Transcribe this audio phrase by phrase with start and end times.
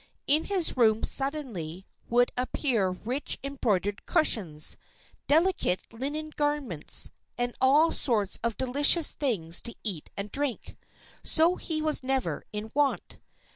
[0.25, 4.75] In his room suddenly would appear rich embroidered cushions,
[5.27, 10.75] delicate linen garments, and all sorts of delicious things to eat and drink.
[11.23, 13.19] So he was never in want.